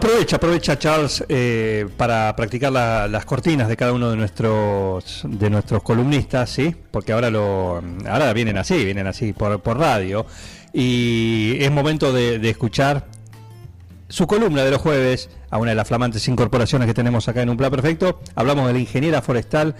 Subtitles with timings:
[0.00, 5.50] Aprovecha, aprovecha Charles eh, para practicar la- las cortinas de cada uno de nuestros de
[5.50, 10.24] nuestros columnistas, sí, porque ahora lo ahora vienen así, vienen así por, por radio
[10.72, 13.04] y es momento de, de escuchar
[14.08, 17.50] su columna de los jueves a una de las flamantes incorporaciones que tenemos acá en
[17.50, 18.22] un plan perfecto.
[18.34, 19.74] Hablamos de la ingeniera forestal,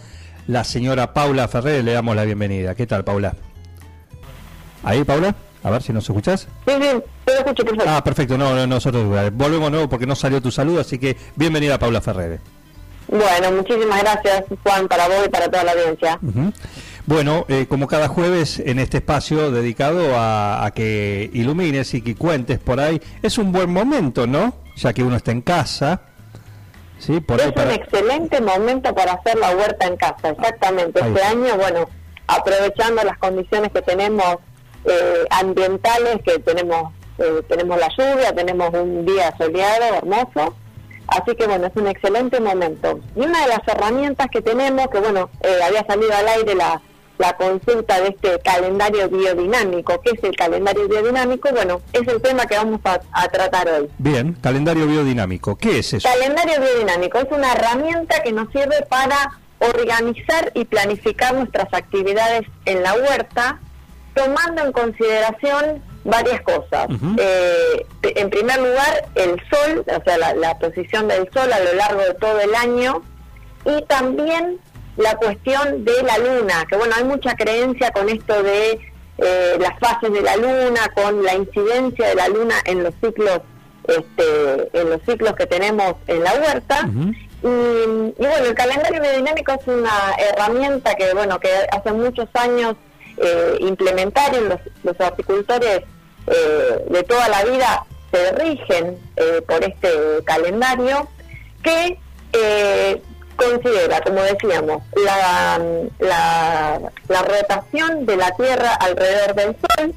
[0.46, 2.74] la señora Paula Ferrer, le damos la bienvenida.
[2.74, 3.34] ¿Qué tal, Paula?
[4.84, 6.42] Ahí, Paula, a ver si nos escuchás.
[6.66, 7.84] Sí, sí, te lo escucho perfecto.
[7.88, 8.38] Ah, perfecto.
[8.38, 12.00] No, no, nosotros eh, volvemos nuevo porque no salió tu saludo, así que bienvenida Paula
[12.00, 12.40] Ferrer.
[13.08, 16.18] Bueno, muchísimas gracias, Juan, para vos y para toda la audiencia.
[17.06, 22.14] Bueno, eh, como cada jueves en este espacio dedicado a, a que ilumines y que
[22.14, 24.54] cuentes por ahí, es un buen momento, ¿no?
[24.76, 26.02] Ya que uno está en casa.
[27.00, 27.70] Sí, por ahí Es para...
[27.70, 31.02] un excelente momento para hacer la huerta en casa, exactamente.
[31.02, 31.88] Ahí Este año, bueno,
[32.28, 34.36] aprovechando las condiciones que tenemos
[34.84, 40.54] eh, ambientales, que tenemos eh, tenemos la lluvia, tenemos un día soleado, hermoso,
[41.08, 42.98] así que bueno, es un excelente momento.
[43.14, 46.80] Y una de las herramientas que tenemos, que bueno, eh, había salido al aire la,
[47.18, 51.50] la consulta de este calendario biodinámico, ¿qué es el calendario biodinámico?
[51.52, 53.90] Bueno, es el tema que vamos a- a tratar hoy.
[53.98, 55.56] Bien, calendario biodinámico.
[55.58, 56.08] ¿Qué es eso?
[56.08, 62.82] Calendario biodinámico es una herramienta que nos sirve para organizar y planificar nuestras actividades en
[62.82, 63.60] la huerta,
[64.14, 66.86] tomando en consideración varias cosas.
[67.18, 71.74] Eh, en primer lugar, el sol, o sea, la, la posición del sol a lo
[71.74, 73.02] largo de todo el año,
[73.64, 74.58] y también
[74.96, 78.80] la cuestión de la luna, que bueno, hay mucha creencia con esto de
[79.18, 83.40] eh, las fases de la luna, con la incidencia de la luna en los ciclos,
[83.86, 86.88] este, en los ciclos que tenemos en la huerta.
[87.42, 92.76] Y, y bueno, el calendario biodinámico es una herramienta que bueno que hace muchos años
[93.22, 99.90] eh, implementaron los, los eh, de toda la vida se rigen eh, por este
[100.24, 101.06] calendario
[101.62, 101.98] que
[103.36, 105.60] considera, como decíamos, la,
[105.98, 109.94] la, rotación de la Tierra alrededor del Sol,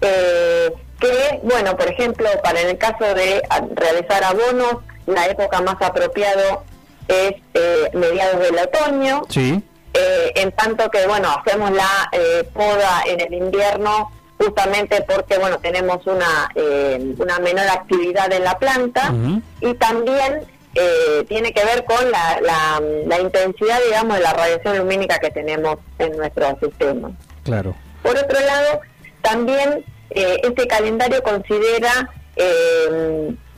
[0.00, 3.42] que, bueno, por ejemplo, para en el caso de
[3.74, 4.76] realizar abonos,
[5.06, 6.64] la época más apropiado
[7.08, 7.34] es
[7.94, 9.62] mediados del otoño, Sí.
[10.04, 15.58] Eh, en tanto que, bueno, hacemos la eh, poda en el invierno justamente porque, bueno,
[15.58, 19.14] tenemos una, eh, una menor actividad en la planta
[19.60, 20.46] y también
[21.28, 25.76] tiene que ver con la, la, la intensidad, digamos, de la radiación lumínica que tenemos
[26.00, 27.12] en nuestro sistema.
[27.44, 27.76] Claro.
[28.02, 28.80] Por otro lado,
[29.22, 32.10] también este calendario considera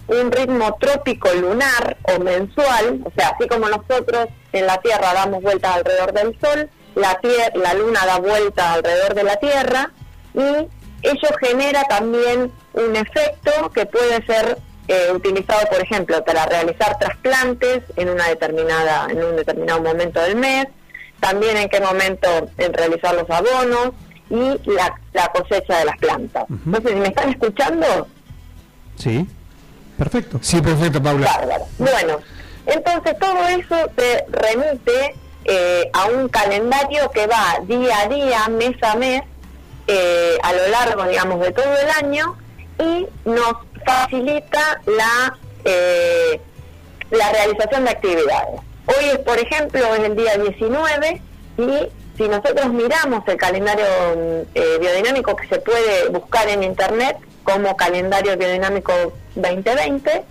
[0.08, 5.42] un ritmo trópico lunar o mensual, o sea, así como nosotros en la Tierra damos
[5.42, 7.18] vueltas alrededor del Sol, la,
[7.54, 9.90] la Luna da vueltas alrededor de la Tierra
[10.34, 10.68] y
[11.02, 14.58] ello genera también un efecto que puede ser
[14.88, 20.36] eh, utilizado, por ejemplo, para realizar trasplantes en una determinada, en un determinado momento del
[20.36, 20.66] mes,
[21.20, 22.28] también en qué momento
[22.58, 23.90] en realizar los abonos
[24.30, 26.44] y la, la cosecha de las plantas.
[26.48, 28.06] Entonces, me están escuchando,
[28.96, 29.26] Sí.
[29.98, 30.38] Perfecto.
[30.42, 31.26] Sí, perfecto, Paula.
[31.26, 31.66] bárbaro.
[31.78, 32.18] Bueno,
[32.66, 35.14] entonces todo eso te remite
[35.44, 39.22] eh, a un calendario que va día a día, mes a mes,
[39.86, 42.36] eh, a lo largo, digamos, de todo el año
[42.78, 46.40] y nos facilita la, eh,
[47.10, 48.60] la realización de actividades.
[48.86, 51.22] Hoy, por ejemplo, es el día 19
[51.58, 53.84] y si nosotros miramos el calendario
[54.54, 58.92] eh, biodinámico que se puede buscar en internet como calendario biodinámico
[59.36, 60.24] 2020,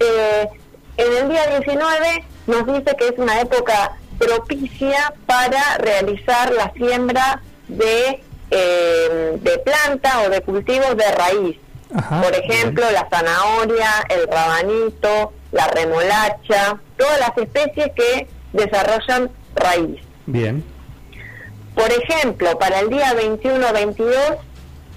[0.00, 0.48] eh,
[0.96, 7.40] en el día 19 nos dice que es una época propicia para realizar la siembra
[7.68, 11.56] de, eh, de planta o de cultivos de raíz.
[11.94, 20.00] Ajá, Por ejemplo, la zanahoria, el rabanito, la remolacha, todas las especies que desarrollan raíz.
[20.26, 20.64] Bien.
[21.76, 24.20] Por ejemplo, para el día 21, 22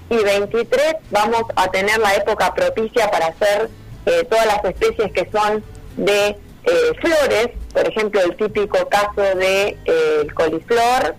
[0.10, 3.70] y 23 vamos a tener la época propicia para hacer
[4.06, 5.64] eh, todas las especies que son
[5.98, 6.38] de
[6.68, 11.16] eh, flores, por ejemplo, el típico caso de eh, el coliflor,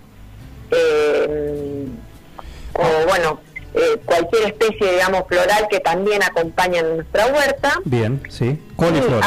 [0.71, 1.87] eh,
[2.75, 3.41] o bueno,
[4.05, 7.73] cualquier especie, digamos, floral que también acompaña en nuestra huerta.
[7.85, 8.61] Bien, sí.
[8.77, 9.23] Coliflor.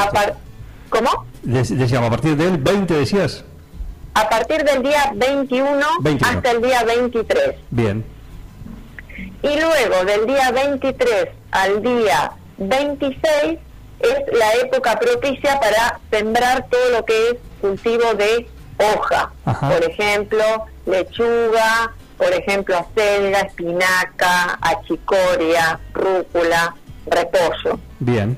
[0.89, 1.25] ¿Cómo?
[1.41, 3.43] Decíamos, a partir del 20 decías.
[4.13, 6.37] A partir del día 21, 21.
[6.37, 7.55] hasta el día 23.
[7.71, 8.05] Bien.
[9.43, 13.59] Y luego del día 23 al día 26
[13.99, 18.47] es la época propicia para sembrar todo lo que es cultivo de
[18.77, 19.31] hoja.
[19.45, 19.69] Ajá.
[19.69, 20.43] Por ejemplo,
[20.85, 26.75] lechuga, por ejemplo, acelga, espinaca, achicoria, rúcula,
[27.07, 27.79] repollo.
[27.99, 28.37] Bien.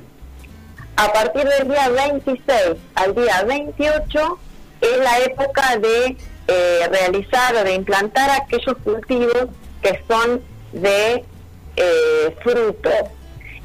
[0.96, 2.50] A partir del día 26
[2.96, 4.40] al día 28
[4.82, 6.18] es la época de
[6.48, 9.48] eh, realizar o de implantar aquellos cultivos
[9.82, 10.42] que son
[10.74, 11.24] de
[11.76, 12.90] eh, fruto.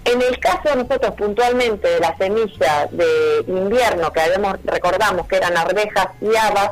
[0.04, 5.36] En el caso de nosotros puntualmente de la semilla de invierno que habíamos, recordamos que
[5.36, 6.70] eran arvejas y habas,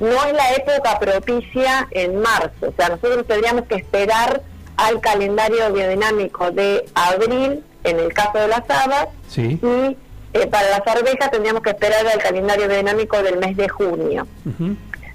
[0.00, 2.68] no es la época propicia en marzo.
[2.68, 4.42] O sea, nosotros tendríamos que esperar
[4.76, 9.58] al calendario biodinámico de abril, en el caso de las habas, Sí.
[9.62, 9.96] y
[10.34, 14.26] eh, para las arvejas tendríamos que esperar al calendario biodinámico del mes de junio.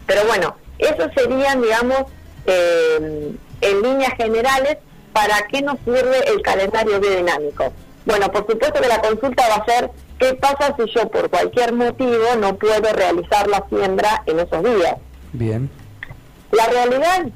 [0.07, 2.05] Pero bueno, esos serían, digamos,
[2.47, 3.31] eh,
[3.61, 4.77] en líneas generales,
[5.13, 7.71] ¿para qué nos sirve el calendario biodinámico?
[8.05, 11.73] Bueno, por supuesto que la consulta va a ser, ¿qué pasa si yo por cualquier
[11.73, 14.95] motivo no puedo realizar la siembra en esos días?
[15.33, 15.69] Bien.
[16.51, 17.27] La realidad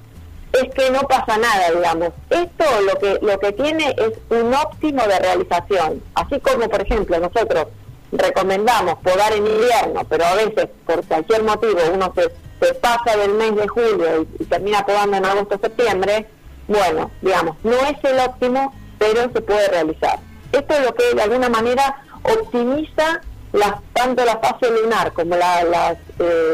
[0.53, 2.09] es que no pasa nada, digamos.
[2.29, 6.01] Esto lo que lo que tiene es un óptimo de realización.
[6.15, 7.67] Así como, por ejemplo, nosotros
[8.11, 12.31] recomendamos podar en invierno, pero a veces por cualquier motivo uno se,
[12.61, 16.27] se pasa del mes de julio y, termina podando en agosto septiembre,
[16.67, 20.19] bueno, digamos, no es el óptimo, pero se puede realizar.
[20.51, 23.21] Esto es lo que de alguna manera optimiza
[23.53, 25.39] las, tanto la fase lunar como eh,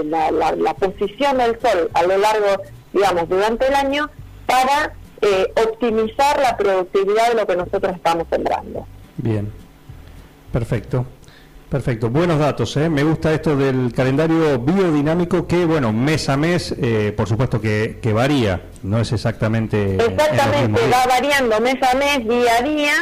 [0.05, 2.47] la, la- la posición del sol a lo largo,
[2.93, 4.09] digamos, durante el año
[4.45, 8.85] para eh, optimizar la productividad de lo que nosotros estamos sembrando.
[9.17, 9.51] Bien.
[10.51, 11.05] Perfecto.
[11.71, 12.09] Perfecto.
[12.09, 12.89] Buenos datos, ¿eh?
[12.89, 17.99] Me gusta esto del calendario biodinámico que, bueno, mes a mes, eh, por supuesto que,
[18.01, 18.63] que varía.
[18.83, 19.95] No es exactamente...
[19.95, 22.93] Exactamente, va variando mes a mes, día a día,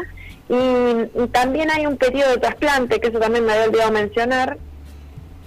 [0.49, 4.59] y, y también hay un periodo de trasplante, que eso también me había olvidado mencionar,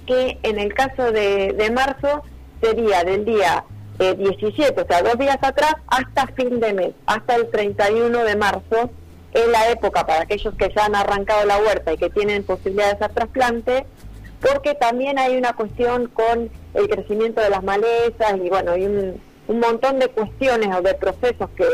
[0.04, 2.24] que en el caso de, de marzo
[2.60, 3.62] sería del día
[4.00, 8.34] eh, 17, o sea, dos días atrás, hasta fin de mes, hasta el 31 de
[8.34, 8.90] marzo,
[9.32, 12.86] es la época para aquellos que ya han arrancado la huerta y que tienen posibilidad
[12.86, 13.86] de hacer trasplante,
[14.40, 19.20] porque también hay una cuestión con el crecimiento de las malezas y bueno, hay un,
[19.48, 21.66] montón de cuestiones o de procesos que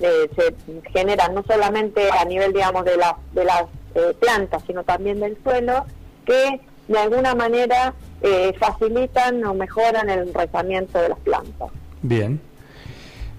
[0.00, 0.54] eh, se
[0.92, 3.64] generan no solamente a nivel, digamos, de, la- de las
[3.94, 5.84] eh, plantas, sino también del suelo,
[6.24, 11.68] que de alguna manera eh, facilitan o mejoran el enraizamiento de las plantas.
[12.02, 12.40] Bien.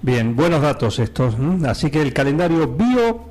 [0.02, 1.36] Bien, buenos datos estos.
[1.68, 3.29] Así que el calendario bio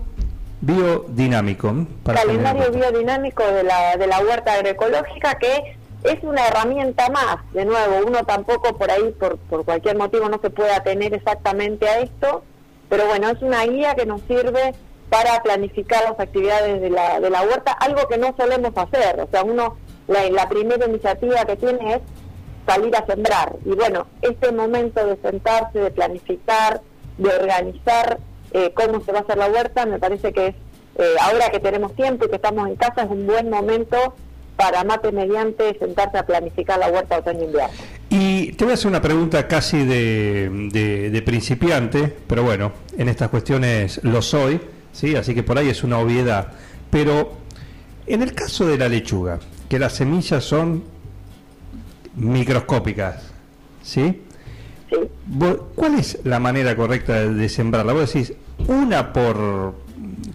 [0.60, 1.86] biodinámico.
[2.02, 7.38] Para calendario biodinámico de la, de la huerta agroecológica que es una herramienta más.
[7.52, 11.88] De nuevo, uno tampoco por ahí, por, por cualquier motivo, no se puede atener exactamente
[11.88, 12.44] a esto,
[12.88, 14.74] pero bueno, es una guía que nos sirve
[15.10, 19.20] para planificar las actividades de la, de la huerta, algo que no solemos hacer.
[19.20, 19.76] O sea, uno,
[20.06, 22.00] la, la primera iniciativa que tiene es
[22.66, 23.56] salir a sembrar.
[23.64, 26.82] Y bueno, este momento de sentarse, de planificar,
[27.16, 28.18] de organizar
[28.52, 30.54] eh, cómo se va a hacer la huerta, me parece que eh,
[31.20, 34.14] ahora que tenemos tiempo y que estamos en casa, es un buen momento
[34.56, 37.72] para mate mediante sentarse a planificar la huerta otoño-invierno.
[38.10, 43.08] Y te voy a hacer una pregunta casi de, de- de principiante, pero bueno, en
[43.08, 44.60] estas cuestiones lo soy,
[44.92, 45.14] ¿sí?
[45.14, 46.48] así que por ahí es una obviedad.
[46.90, 47.34] Pero
[48.06, 49.38] en el caso de la lechuga,
[49.68, 50.82] que las semillas son
[52.16, 53.22] microscópicas,
[53.82, 54.22] ¿sí?
[55.74, 57.92] ¿Cuál es la manera correcta de, sembrarla?
[57.92, 58.32] Vos decís,
[58.66, 59.74] una por...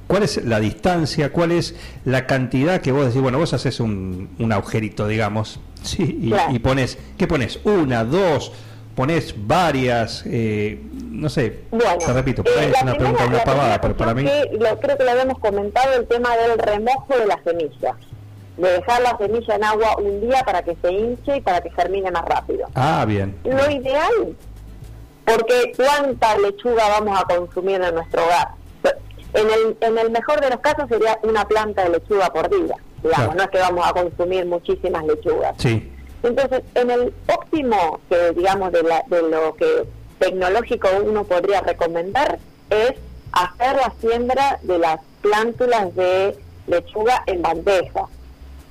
[0.07, 1.31] ¿Cuál es la distancia?
[1.31, 3.21] ¿Cuál es la cantidad que vos decís?
[3.21, 6.19] Bueno, vos haces un, un agujerito, digamos, ¿sí?
[6.21, 6.53] Y, Claro.
[6.53, 7.59] y pones, ¿qué pones?
[7.63, 8.51] Una, dos,
[8.95, 13.37] pones varias, eh, no sé, Bueno, te repito, por ahí eh, es una pregunta muy
[13.37, 14.23] la pavada, pero para mí...
[14.25, 17.95] que lo- creo que lo habíamos comentado, el tema del remojo de la semilla.
[18.57, 21.71] De dejar la semilla en agua un día para que se hinche y para que
[21.71, 22.67] germine más rápido.
[22.75, 23.35] Ah, bien.
[23.45, 24.35] Lo ideal,
[25.25, 28.49] porque cuánta lechuga vamos a consumir en nuestro hogar.
[29.33, 32.75] En el, en el mejor de los casos sería una planta de lechuga por día,
[33.01, 33.33] digamos, Claro.
[33.35, 35.55] no es que vamos a consumir muchísimas lechugas.
[35.57, 39.85] Sí, Entonces, en el óptimo, que digamos, de, la- de lo que
[40.19, 42.37] tecnológico uno podría recomendar,
[42.69, 42.93] es
[43.31, 46.37] hacer la siembra de las plántulas de
[46.67, 48.05] lechuga en bandeja.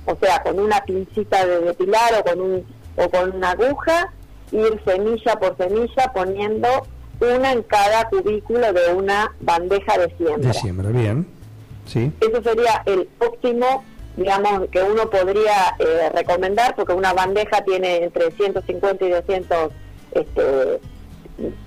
[0.05, 4.11] O sea, con una pincita de depilar o con, un, o con una aguja,
[4.53, 6.67] ir semilla por semilla poniendo
[7.19, 10.47] una en cada cubículo de una bandeja de siembra.
[10.49, 11.27] de siembra, bien.
[11.85, 13.83] Sí, Eso sería el óptimo
[14.15, 19.71] digamos, que uno podría eh, recomendar, porque una bandeja tiene entre 150 y 200
[20.11, 20.79] este,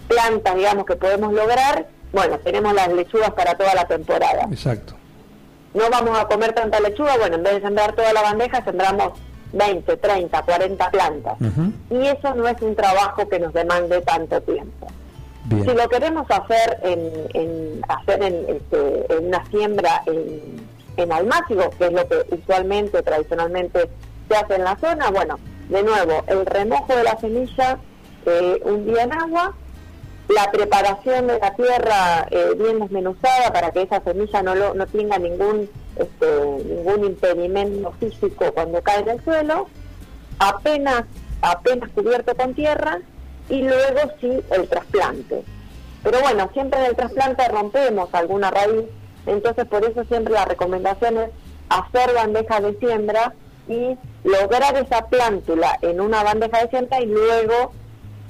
[0.09, 1.89] plantas, digamos, que podemos lograr.
[2.13, 4.47] Bueno, tenemos las lechugas para toda la temporada.
[4.51, 4.95] Exacto.
[5.75, 9.19] No vamos a comer tanta lechuga, bueno, en vez de sembrar toda la bandeja, sembramos
[9.53, 11.37] 20, 30, 40 plantas.
[11.91, 14.87] Y eso no es un trabajo que nos demande tanto tiempo.
[15.49, 20.61] Si lo queremos hacer en, hacer este, en, una siembra en,
[20.97, 23.89] en almácigo, que es lo que usualmente, tradicionalmente
[24.29, 25.39] se hace en la zona, bueno,
[25.69, 27.79] de nuevo, el remojo de la semilla
[28.25, 29.55] eh, un día en agua,
[30.29, 34.87] la preparación de la tierra eh, bien desmenuzada para que esa semilla no, lo, no
[34.87, 39.69] tenga ningún, este, ningún impedimento físico cuando cae en el suelo,
[40.39, 41.05] apenas,
[41.43, 43.01] apenas cubierto con tierra
[43.49, 45.45] y luego sí el trasplante.
[46.03, 48.87] Pero bueno, siempre en el trasplante rompemos alguna raíz,
[49.27, 51.31] entonces por eso siempre la recomendación es
[51.69, 53.35] hacer bandeja de siembra
[53.69, 57.73] y lograr esa plántula en una bandeja de siembra y luego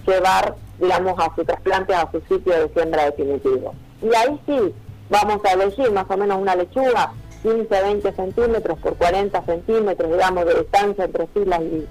[0.07, 3.75] llevar, digamos, a su trasplante a su sitio de siembra definitivo.
[4.02, 4.75] Y ahí sí,
[5.09, 10.47] vamos a elegir más o menos una lechuga 15, 20 centímetros por 40 centímetros, digamos,
[10.47, 11.87] de distancia entre filas y,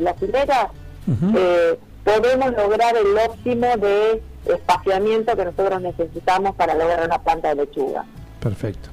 [0.00, 0.68] las hileras,
[1.36, 7.54] eh, podemos lograr el óptimo de espaciamiento que nosotros necesitamos para lograr una planta de
[7.62, 8.04] lechuga.
[8.40, 8.88] Perfecto,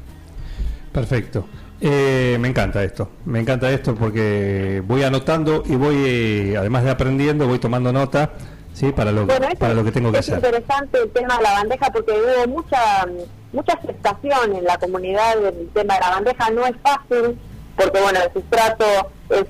[0.91, 1.45] perfecto.
[1.81, 6.91] Eh, me encanta esto, me encanta esto porque voy anotando y voy, eh, además de
[6.91, 8.31] aprendiendo, voy tomando nota
[8.73, 10.35] sí para lo, para lo que tengo que hacer.
[10.35, 13.05] Es interesante el tema de la bandeja porque hubo mucha,
[13.51, 16.49] mucha aceptación en la comunidad del tema de la bandeja.
[16.49, 17.39] No es fácil
[17.75, 18.85] porque, bueno, el sustrato
[19.29, 19.45] es,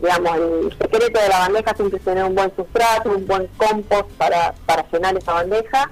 [0.00, 4.10] digamos, el secreto de la bandeja siempre es tener un buen sustrato, un buen compost
[4.12, 5.90] para, para llenar esa bandeja.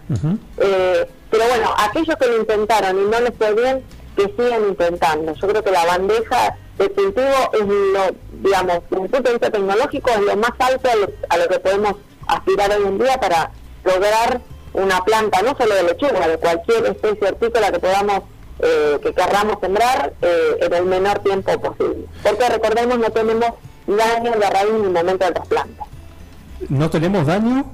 [0.58, 3.82] Eh, pero bueno, aquellos que lo intentaron y no les fue bien,
[4.16, 5.34] que sigan intentando.
[5.34, 9.50] Yo creo que la bandeja de cultivo es lo, digamos, desde un punto de vista
[9.50, 10.88] tecnológico, es lo más alto
[11.28, 11.94] a lo, que podemos
[12.26, 13.50] aspirar hoy en día para
[13.84, 14.40] lograr
[14.72, 18.22] una planta, no solo de lechuga, de cualquier especie hortícola que podamos,
[18.58, 22.06] eh, que querramos sembrar eh, en el menor tiempo posible.
[22.22, 23.50] Porque recordemos, no tenemos
[23.86, 25.82] daño en la raíz en el momento del trasplante.
[26.68, 27.64] ¿No tenemos daño?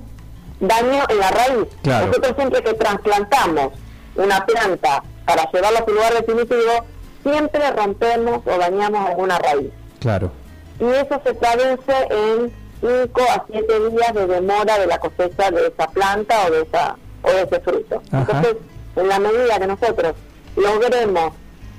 [0.60, 1.68] Daño en la raíz.
[1.84, 3.72] Nosotros siempre que trasplantamos
[4.16, 6.84] una planta para llevarlo a su lugar definitivo,
[7.22, 9.70] siempre rompemos o dañamos alguna raíz.
[10.00, 10.32] Claro.
[10.80, 15.66] Y eso se traduce en 5 a 7 días de demora de la cosecha de
[15.66, 18.02] esa planta o de esa o de ese fruto.
[18.12, 18.56] Entonces,
[18.96, 20.14] en la medida que nosotros
[20.56, 21.32] logremos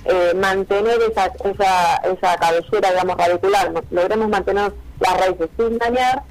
[0.06, 6.24] eh, mantener esa, esa, esa cabellera, digamos, radicular, logremos mantener las raíces sin dañar,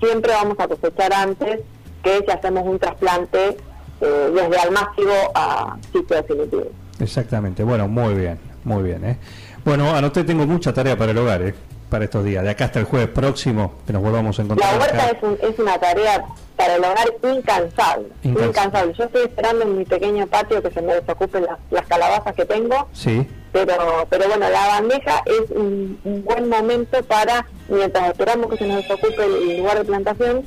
[0.00, 1.60] siempre vamos a cosechar antes
[2.02, 3.56] que si hacemos un trasplante
[4.00, 6.66] eh, desde almácigo a sitio definitivo.
[6.98, 9.04] Exactamente, bueno, muy bien, muy bien.
[9.04, 9.18] ¿eh?
[9.64, 11.54] Bueno, anoté, tengo mucha tarea para el hogar, ¿eh?
[11.90, 14.72] Para estos días, de acá hasta el jueves próximo, que nos volvamos a encontrar.
[14.72, 15.10] La huerta
[15.42, 16.24] es, una tarea
[16.56, 20.94] para el hogar incansable, incansable, Yo estoy esperando en mi pequeño patio que se me
[20.94, 22.88] desocupen las, calabazas que tengo.
[22.92, 23.26] Sí.
[23.52, 28.76] Pero, pero bueno, la bandeja es un, buen momento para, mientras esperamos que se nos
[28.76, 30.44] desocupe el lugar de plantación,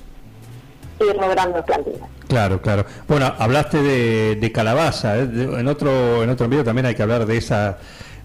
[1.02, 2.08] ir logrando plantillas.
[2.28, 2.86] Claro, claro.
[3.08, 5.18] Bueno, hablaste de, calabaza.
[5.18, 5.24] ¿eh?
[5.24, 7.78] en otro en otro video también hay que hablar de esa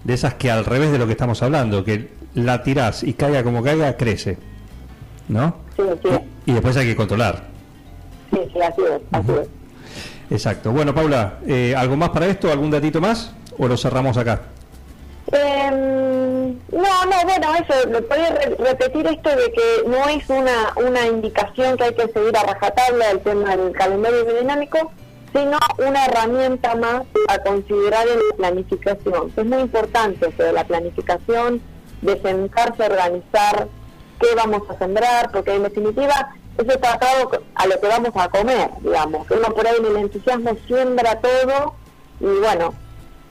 [0.03, 3.43] de esas que al revés de lo que estamos hablando, que la tirás y caiga
[3.43, 4.37] como caiga, crece.
[5.27, 5.55] ¿No?
[5.75, 6.09] Sí, sí.
[6.45, 7.43] Y, después hay que controlar.
[8.31, 9.01] Sí, sí, así es.
[9.11, 9.49] Así es.
[10.31, 10.71] Exacto.
[10.71, 12.51] Bueno, Paula, eh, ¿algo más para esto?
[12.51, 13.33] ¿Algún datito más?
[13.57, 14.41] ¿O lo cerramos acá?
[15.31, 15.69] Eh,
[16.71, 21.77] no, no, bueno, eso, lo podría repetir esto de que no es una, una indicación
[21.77, 24.91] que hay que seguir a rajatabla del tema del calendario biodinámico,
[25.33, 29.31] sino una herramienta más a considerar en la planificación.
[29.35, 31.61] Es muy importante eso de la planificación,
[32.01, 33.67] de sentarse a organizar
[34.19, 38.29] qué vamos a sembrar, porque en definitiva eso está atado a lo que vamos a
[38.29, 39.29] comer, digamos.
[39.31, 41.75] Uno por ahí en el entusiasmo siembra todo
[42.19, 42.73] y bueno,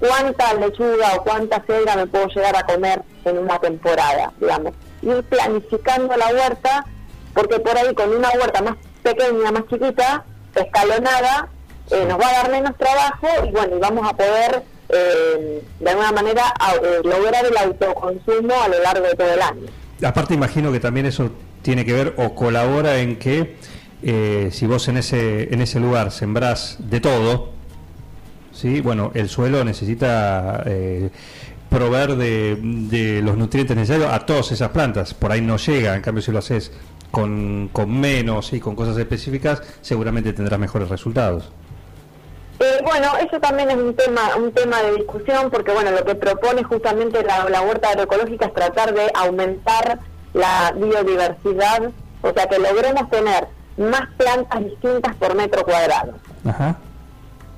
[0.00, 4.72] cuánta lechuga o cuánta cebra me puedo llegar a comer en una temporada, digamos.
[5.02, 6.86] Ir planificando la huerta,
[7.34, 11.48] porque por ahí con una huerta más pequeña, más chiquita, escalonada,
[11.90, 15.90] eh, nos va a dar menos trabajo y bueno, y vamos a poder eh, de
[15.90, 19.66] alguna manera eh, lograr el autoconsumo a lo largo de todo el año.
[20.04, 21.30] Aparte imagino que también eso
[21.62, 23.56] tiene que ver o colabora en que
[24.50, 27.58] si vos en ese, en ese lugar sembrás de todo,
[28.58, 28.80] ¿sí?
[28.80, 31.10] Bueno, el suelo necesita eh,
[31.70, 35.14] proveer de, los nutrientes necesarios a todas esas plantas.
[35.14, 36.72] Por ahí no llega, en cambio si lo haces
[37.10, 41.52] con, con menos y con cosas específicas, seguramente tendrás mejores resultados.
[42.60, 46.14] Eh, bueno, eso también es un tema, un tema de discusión porque bueno, lo que
[46.16, 50.00] propone justamente la, la huerta agroecológica es tratar de aumentar
[50.34, 51.90] la biodiversidad,
[52.22, 53.46] o sea que logremos tener
[53.76, 56.14] más plantas distintas por metro cuadrado.
[56.44, 56.76] Ajá.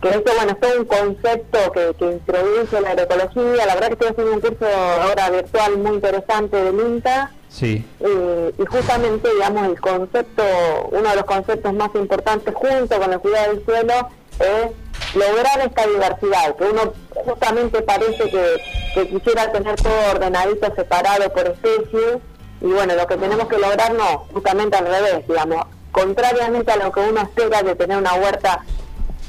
[0.03, 3.67] Que eso, bueno, es todo un concepto que, que introduce la agroecología.
[3.67, 4.67] La verdad que estoy haciendo un curso
[5.03, 7.31] ahora virtual muy interesante del INTA.
[7.49, 7.85] Sí.
[8.01, 10.43] Eh, y justamente, digamos, el concepto,
[10.91, 13.93] uno de los conceptos más importantes junto con el cuidado del suelo
[14.39, 14.71] es
[15.15, 22.19] lograr esta diversidad, que uno justamente parece que, quisiera tener todo ordenadito, separado por especies,
[22.61, 26.93] y bueno, lo que tenemos que lograr no, justamente al revés, digamos, contrariamente a lo
[26.93, 28.65] que uno espera de tener una huerta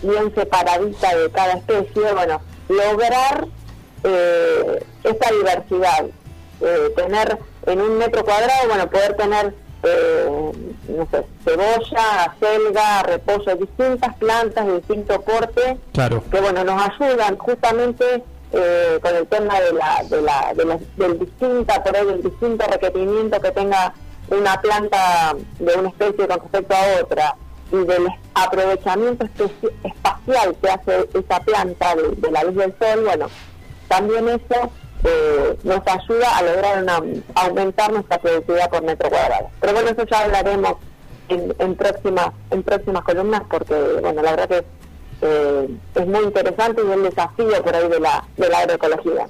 [0.01, 3.47] bien separadita de cada especie, bueno, lograr
[4.03, 6.05] eh, esta diversidad,
[6.61, 10.51] eh, tener en un metro cuadrado, bueno, poder tener, eh,
[10.87, 15.23] no sé, cebolla, selga, repollo, distintas plantas de distinto
[15.93, 16.23] Claro.
[16.31, 18.23] que bueno, nos ayudan justamente
[18.53, 22.21] eh, con el tema de la, de la, de la- del distinta, por ahí del
[22.23, 23.93] distinto requerimiento que tenga
[24.29, 27.35] una planta de una especie con respecto a otra
[27.71, 29.25] y del aprovechamiento
[29.83, 33.27] espacial que hace esa planta de, de la luz del sol, bueno,
[33.87, 34.71] también eso
[35.03, 37.01] eh, nos ayuda a lograr una,
[37.35, 39.49] aumentar nuestra productividad por metro cuadrado.
[39.59, 40.73] Pero bueno, eso ya hablaremos
[41.29, 44.63] en, en próximas en próximas columnas porque, bueno, la verdad que
[45.21, 49.27] eh, es muy interesante y el desafío por ahí de la, de la agroecología.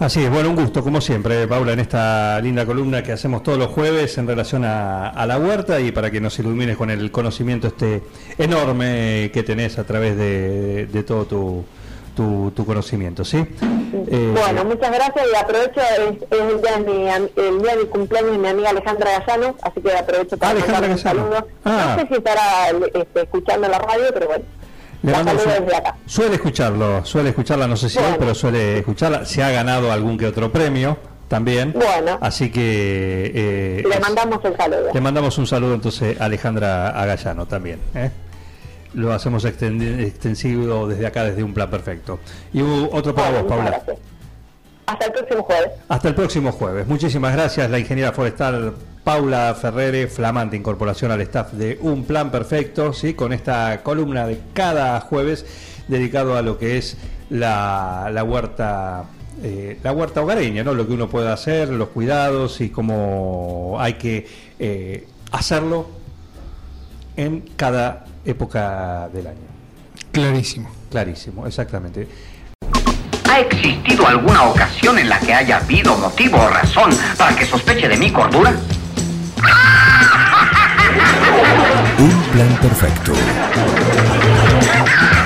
[0.00, 3.58] Así es, bueno, un gusto, como siempre, Paula, en esta linda columna que hacemos todos
[3.58, 7.10] los jueves en relación a, a la huerta y para que nos ilumines con el
[7.10, 8.02] conocimiento este
[8.38, 11.64] enorme que tenés a través de, de todo tu,
[12.16, 13.46] tu, tu conocimiento, ¿sí?
[13.92, 17.08] Eh, Bueno, muchas gracias y aprovecho, es, es el, día de mi,
[17.48, 20.94] el día de cumpleaños de mi amiga Alejandra Gallano, así que aprovecho para Alejandra mandarle
[20.94, 21.48] un saludo.
[21.64, 21.94] Ah.
[21.96, 24.44] No sé si estará este, escuchando la radio, pero bueno,
[25.02, 25.96] Le un- desde acá.
[26.06, 28.16] Suele escucharlo, suele escucharla, no sé si Bueno.
[28.18, 29.24] pero suele escucharla.
[29.24, 30.96] Se ha ganado algún que otro premio
[31.28, 31.72] también.
[31.72, 32.18] Bueno.
[32.20, 33.32] Así que...
[33.34, 34.90] eh, Le mandamos el saludo.
[34.92, 37.78] Le mandamos un saludo entonces a Alejandra Agallano también.
[37.94, 38.10] ¿eh?
[38.94, 42.18] Lo hacemos extensivo desde acá, desde un plan perfecto.
[42.52, 43.70] Y otro para vos, Paula.
[43.70, 43.98] gracias.
[44.86, 45.70] Hasta el próximo jueves.
[45.88, 46.86] Hasta el próximo jueves.
[46.88, 48.74] Muchísimas gracias, la ingeniera forestal
[49.04, 53.14] Paula Ferrere, flamante incorporación al staff de Un Plan Perfecto, ¿sí?
[53.14, 55.46] con esta columna de cada jueves
[55.86, 56.96] dedicado a lo que es
[57.30, 59.04] la, la huerta.
[59.44, 60.74] eh, la huerta hogareña, ¿no?
[60.74, 64.26] Lo que uno puede hacer, los cuidados y cómo hay que
[64.58, 65.86] eh, hacerlo
[67.16, 69.48] en cada época del año.
[70.12, 70.70] Clarísimo.
[70.90, 72.08] Clarísimo, exactamente.
[73.30, 77.88] ¿Ha existido alguna ocasión en la que haya habido motivo o razón para que sospeche
[77.88, 78.52] de mi cordura?
[81.98, 83.12] Un plan perfecto.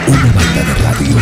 [0.06, 1.16] Una banda de radio.